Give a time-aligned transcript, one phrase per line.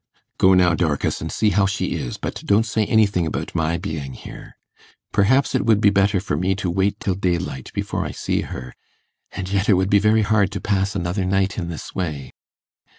[0.39, 4.13] 'Go now, Dorcas, and see how she is, but don't say anything about my being
[4.13, 4.57] here.
[5.11, 8.73] Perhaps it would be better for me to wait till daylight before I see her,
[9.31, 12.33] and yet it would be very hard to pass another night in this way.